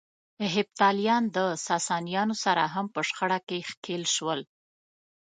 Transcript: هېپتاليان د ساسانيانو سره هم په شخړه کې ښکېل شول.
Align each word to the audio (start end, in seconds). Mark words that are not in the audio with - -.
هېپتاليان 0.53 1.23
د 1.35 1.37
ساسانيانو 1.67 2.35
سره 2.43 2.63
هم 2.73 2.85
په 2.93 2.99
شخړه 3.09 3.39
کې 3.47 3.57
ښکېل 3.69 4.03
شول. 4.15 4.39